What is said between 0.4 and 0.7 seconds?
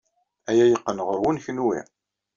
Aya